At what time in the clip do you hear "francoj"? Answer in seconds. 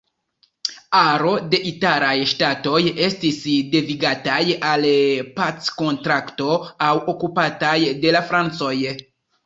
8.33-8.77